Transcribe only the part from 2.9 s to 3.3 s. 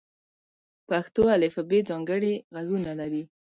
لري.